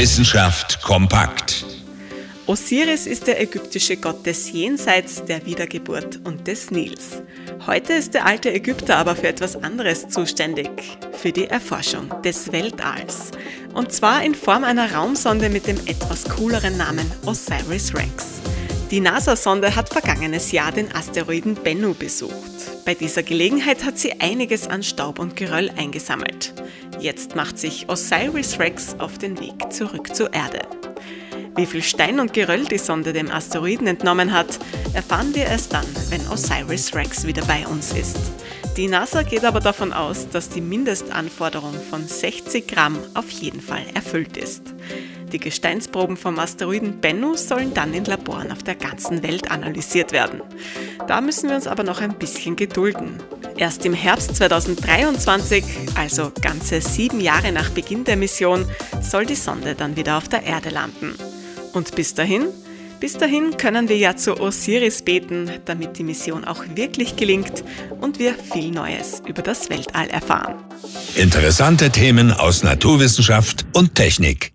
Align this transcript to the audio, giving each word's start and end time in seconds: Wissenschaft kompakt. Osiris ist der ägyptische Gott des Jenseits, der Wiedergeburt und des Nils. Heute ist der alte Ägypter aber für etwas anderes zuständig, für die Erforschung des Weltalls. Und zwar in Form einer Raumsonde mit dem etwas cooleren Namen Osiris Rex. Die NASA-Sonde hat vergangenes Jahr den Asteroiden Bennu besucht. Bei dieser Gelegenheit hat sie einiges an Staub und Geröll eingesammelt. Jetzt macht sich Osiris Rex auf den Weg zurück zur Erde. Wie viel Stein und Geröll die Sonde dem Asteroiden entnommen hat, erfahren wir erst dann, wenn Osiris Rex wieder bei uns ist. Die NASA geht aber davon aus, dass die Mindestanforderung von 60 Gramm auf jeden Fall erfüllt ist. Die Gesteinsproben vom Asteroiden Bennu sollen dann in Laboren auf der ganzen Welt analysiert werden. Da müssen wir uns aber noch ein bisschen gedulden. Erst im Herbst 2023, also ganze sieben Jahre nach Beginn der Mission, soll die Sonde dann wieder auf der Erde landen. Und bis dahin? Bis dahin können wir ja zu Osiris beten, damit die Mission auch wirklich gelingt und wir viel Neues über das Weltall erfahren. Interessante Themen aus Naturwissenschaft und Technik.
Wissenschaft 0.00 0.80
kompakt. 0.80 1.66
Osiris 2.46 3.06
ist 3.06 3.26
der 3.26 3.38
ägyptische 3.38 3.98
Gott 3.98 4.24
des 4.24 4.50
Jenseits, 4.50 5.22
der 5.26 5.44
Wiedergeburt 5.44 6.20
und 6.24 6.46
des 6.46 6.70
Nils. 6.70 7.22
Heute 7.66 7.92
ist 7.92 8.14
der 8.14 8.24
alte 8.24 8.50
Ägypter 8.50 8.96
aber 8.96 9.14
für 9.14 9.28
etwas 9.28 9.62
anderes 9.62 10.08
zuständig, 10.08 10.70
für 11.12 11.32
die 11.32 11.48
Erforschung 11.48 12.10
des 12.22 12.50
Weltalls. 12.50 13.32
Und 13.74 13.92
zwar 13.92 14.24
in 14.24 14.34
Form 14.34 14.64
einer 14.64 14.90
Raumsonde 14.90 15.50
mit 15.50 15.66
dem 15.66 15.76
etwas 15.86 16.24
cooleren 16.24 16.78
Namen 16.78 17.12
Osiris 17.26 17.94
Rex. 17.94 18.40
Die 18.90 18.98
NASA-Sonde 18.98 19.76
hat 19.76 19.88
vergangenes 19.88 20.50
Jahr 20.50 20.72
den 20.72 20.92
Asteroiden 20.92 21.54
Bennu 21.54 21.94
besucht. 21.94 22.34
Bei 22.84 22.94
dieser 22.94 23.22
Gelegenheit 23.22 23.84
hat 23.84 24.00
sie 24.00 24.20
einiges 24.20 24.66
an 24.66 24.82
Staub 24.82 25.20
und 25.20 25.36
Geröll 25.36 25.70
eingesammelt. 25.76 26.52
Jetzt 26.98 27.36
macht 27.36 27.56
sich 27.56 27.88
Osiris 27.88 28.58
Rex 28.58 28.96
auf 28.98 29.16
den 29.16 29.38
Weg 29.38 29.72
zurück 29.72 30.12
zur 30.12 30.34
Erde. 30.34 30.62
Wie 31.54 31.66
viel 31.66 31.84
Stein 31.84 32.18
und 32.18 32.32
Geröll 32.32 32.64
die 32.64 32.78
Sonde 32.78 33.12
dem 33.12 33.30
Asteroiden 33.30 33.86
entnommen 33.86 34.32
hat, 34.32 34.58
erfahren 34.92 35.36
wir 35.36 35.44
erst 35.44 35.72
dann, 35.72 35.86
wenn 36.08 36.26
Osiris 36.26 36.92
Rex 36.92 37.24
wieder 37.24 37.44
bei 37.44 37.64
uns 37.68 37.92
ist. 37.92 38.18
Die 38.76 38.88
NASA 38.88 39.22
geht 39.22 39.44
aber 39.44 39.60
davon 39.60 39.92
aus, 39.92 40.28
dass 40.30 40.48
die 40.48 40.60
Mindestanforderung 40.60 41.74
von 41.90 42.08
60 42.08 42.66
Gramm 42.66 42.98
auf 43.14 43.30
jeden 43.30 43.60
Fall 43.60 43.84
erfüllt 43.94 44.36
ist. 44.36 44.74
Die 45.32 45.38
Gesteinsproben 45.38 46.16
vom 46.16 46.38
Asteroiden 46.38 47.00
Bennu 47.00 47.36
sollen 47.36 47.72
dann 47.72 47.94
in 47.94 48.04
Laboren 48.04 48.50
auf 48.50 48.64
der 48.64 48.74
ganzen 48.74 49.22
Welt 49.22 49.50
analysiert 49.50 50.10
werden. 50.10 50.42
Da 51.06 51.20
müssen 51.20 51.48
wir 51.48 51.56
uns 51.56 51.68
aber 51.68 51.84
noch 51.84 52.00
ein 52.00 52.18
bisschen 52.18 52.56
gedulden. 52.56 53.22
Erst 53.56 53.84
im 53.86 53.94
Herbst 53.94 54.34
2023, 54.36 55.64
also 55.94 56.32
ganze 56.40 56.80
sieben 56.80 57.20
Jahre 57.20 57.52
nach 57.52 57.70
Beginn 57.70 58.04
der 58.04 58.16
Mission, 58.16 58.64
soll 59.00 59.26
die 59.26 59.36
Sonde 59.36 59.74
dann 59.74 59.96
wieder 59.96 60.16
auf 60.16 60.28
der 60.28 60.42
Erde 60.42 60.70
landen. 60.70 61.14
Und 61.72 61.94
bis 61.94 62.14
dahin? 62.14 62.46
Bis 62.98 63.14
dahin 63.14 63.56
können 63.56 63.88
wir 63.88 63.96
ja 63.96 64.16
zu 64.16 64.38
Osiris 64.38 65.02
beten, 65.02 65.50
damit 65.64 65.96
die 65.96 66.04
Mission 66.04 66.44
auch 66.44 66.64
wirklich 66.74 67.16
gelingt 67.16 67.64
und 68.00 68.18
wir 68.18 68.34
viel 68.34 68.70
Neues 68.70 69.22
über 69.26 69.42
das 69.42 69.70
Weltall 69.70 70.08
erfahren. 70.08 70.56
Interessante 71.14 71.90
Themen 71.90 72.32
aus 72.32 72.62
Naturwissenschaft 72.62 73.64
und 73.72 73.94
Technik. 73.94 74.52